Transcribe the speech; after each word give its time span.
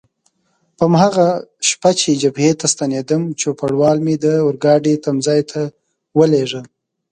په 0.77 0.83
هماغه 0.89 1.27
شپه 1.67 1.91
چې 1.99 2.09
جبهې 2.21 2.51
ته 2.59 2.65
ستنېدم، 2.73 3.23
چوپړوال 3.39 3.97
مې 4.05 4.15
د 4.23 4.25
اورګاډي 4.45 4.93
تمځای 5.05 5.41
ته 5.51 5.61
ولېږه. 6.17 6.61